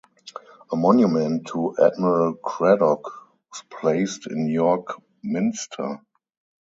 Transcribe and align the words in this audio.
A 0.71 0.75
monument 0.75 1.45
to 1.49 1.75
Admiral 1.77 2.33
Cradock 2.43 3.03
was 3.51 3.61
placed 3.69 4.25
in 4.25 4.49
York 4.49 4.99
Minster. 5.21 6.01